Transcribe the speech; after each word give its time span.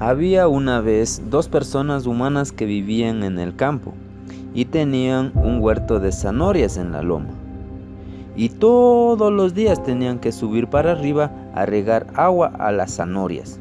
Había 0.00 0.48
una 0.48 0.80
vez 0.80 1.22
dos 1.30 1.48
personas 1.48 2.06
humanas 2.06 2.50
que 2.50 2.66
vivían 2.66 3.22
en 3.22 3.38
el 3.38 3.54
campo 3.54 3.94
y 4.52 4.64
tenían 4.64 5.30
un 5.36 5.60
huerto 5.60 6.00
de 6.00 6.10
zanahorias 6.10 6.76
en 6.76 6.90
la 6.90 7.02
loma. 7.02 7.30
Y 8.34 8.48
todos 8.48 9.32
los 9.32 9.54
días 9.54 9.80
tenían 9.84 10.18
que 10.18 10.32
subir 10.32 10.66
para 10.66 10.92
arriba 10.92 11.30
a 11.54 11.64
regar 11.64 12.08
agua 12.14 12.52
a 12.58 12.72
las 12.72 12.96
zanahorias. 12.96 13.60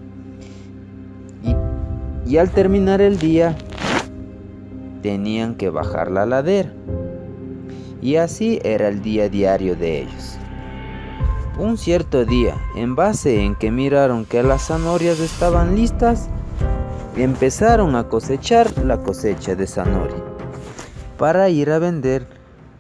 Y, 1.44 2.32
y 2.32 2.38
al 2.38 2.50
terminar 2.50 3.00
el 3.00 3.20
día 3.20 3.56
tenían 5.04 5.54
que 5.54 5.70
bajar 5.70 6.10
la 6.10 6.26
ladera. 6.26 6.74
Y 8.02 8.16
así 8.16 8.60
era 8.64 8.88
el 8.88 9.04
día 9.04 9.30
diario 9.30 9.76
de 9.76 10.02
ellos. 10.02 10.40
Un 11.58 11.78
cierto 11.78 12.26
día, 12.26 12.56
en 12.76 12.96
base 12.96 13.44
en 13.44 13.54
que 13.54 13.70
miraron 13.70 14.26
que 14.26 14.42
las 14.42 14.68
zanahorias 14.68 15.20
estaban 15.20 15.76
listas, 15.76 16.28
empezaron 17.16 17.96
a 17.96 18.06
cosechar 18.06 18.72
la 18.84 18.98
cosecha 19.04 19.54
de 19.54 19.68
zanahoria 19.68 20.18
para 21.20 21.50
ir 21.50 21.70
a 21.70 21.78
vender 21.78 22.26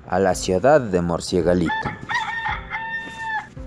a 0.09 0.17
la 0.17 0.33
ciudad 0.33 0.81
de 0.81 1.01
Morciegalito. 1.01 1.71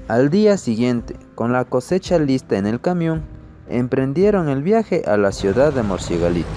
Al 0.08 0.28
día 0.28 0.56
siguiente, 0.56 1.14
con 1.36 1.52
la 1.52 1.64
cosecha 1.64 2.18
lista 2.18 2.58
en 2.58 2.66
el 2.66 2.80
camión, 2.80 3.22
emprendieron 3.68 4.48
el 4.48 4.64
viaje 4.64 5.04
a 5.06 5.16
la 5.16 5.30
ciudad 5.30 5.72
de 5.72 5.84
Morciegalito. 5.84 6.48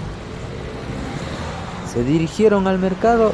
Se 1.94 2.04
dirigieron 2.04 2.66
al 2.66 2.80
mercado 2.80 3.32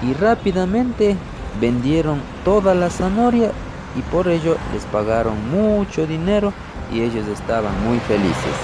y 0.00 0.14
rápidamente 0.14 1.16
vendieron 1.60 2.18
toda 2.46 2.74
la 2.74 2.88
zanahoria 2.88 3.52
y 3.96 4.02
por 4.02 4.28
ello 4.28 4.56
les 4.72 4.84
pagaron 4.86 5.50
mucho 5.50 6.06
dinero 6.06 6.52
y 6.92 7.00
ellos 7.00 7.26
estaban 7.28 7.72
muy 7.86 7.98
felices. 8.00 8.54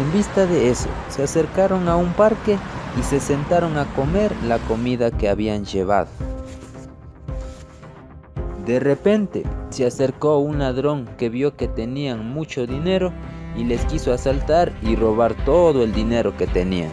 En 0.00 0.12
vista 0.12 0.46
de 0.46 0.70
eso, 0.70 0.88
se 1.08 1.22
acercaron 1.22 1.88
a 1.88 1.96
un 1.96 2.12
parque 2.12 2.56
y 2.98 3.02
se 3.02 3.20
sentaron 3.20 3.76
a 3.76 3.84
comer 3.94 4.32
la 4.46 4.58
comida 4.58 5.10
que 5.10 5.28
habían 5.28 5.64
llevado. 5.64 6.08
De 8.64 8.78
repente 8.78 9.42
se 9.70 9.86
acercó 9.86 10.38
un 10.38 10.58
ladrón 10.58 11.08
que 11.18 11.28
vio 11.28 11.56
que 11.56 11.68
tenían 11.68 12.32
mucho 12.32 12.66
dinero 12.66 13.12
y 13.56 13.64
les 13.64 13.84
quiso 13.86 14.12
asaltar 14.12 14.72
y 14.82 14.96
robar 14.96 15.34
todo 15.44 15.82
el 15.82 15.92
dinero 15.92 16.36
que 16.36 16.46
tenían. 16.46 16.90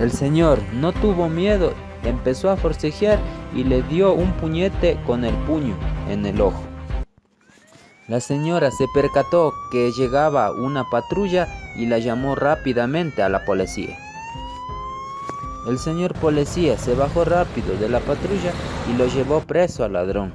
El 0.00 0.10
señor 0.10 0.60
no 0.74 0.92
tuvo 0.92 1.28
miedo 1.28 1.72
empezó 2.04 2.50
a 2.50 2.56
forcejear 2.56 3.18
y 3.54 3.64
le 3.64 3.82
dio 3.82 4.12
un 4.12 4.32
puñete 4.32 4.98
con 5.06 5.24
el 5.24 5.34
puño 5.44 5.76
en 6.08 6.26
el 6.26 6.40
ojo. 6.40 6.62
La 8.08 8.20
señora 8.20 8.70
se 8.70 8.86
percató 8.94 9.52
que 9.70 9.92
llegaba 9.92 10.50
una 10.50 10.84
patrulla 10.90 11.46
y 11.76 11.86
la 11.86 11.98
llamó 11.98 12.34
rápidamente 12.34 13.22
a 13.22 13.28
la 13.28 13.44
policía. 13.44 13.98
El 15.68 15.78
señor 15.78 16.14
policía 16.14 16.78
se 16.78 16.94
bajó 16.94 17.26
rápido 17.26 17.76
de 17.76 17.90
la 17.90 18.00
patrulla 18.00 18.52
y 18.90 18.96
lo 18.96 19.06
llevó 19.06 19.40
preso 19.40 19.84
al 19.84 19.92
ladrón. 19.92 20.32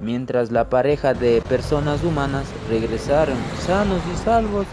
Mientras 0.00 0.50
la 0.50 0.68
pareja 0.68 1.14
de 1.14 1.40
personas 1.48 2.04
humanas 2.04 2.44
regresaron 2.68 3.38
sanos 3.66 4.02
y 4.12 4.16
salvos 4.18 4.66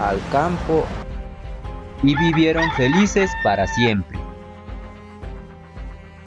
al 0.00 0.18
campo 0.32 0.84
y 2.02 2.14
vivieron 2.16 2.70
felices 2.72 3.30
para 3.42 3.66
siempre. 3.66 4.23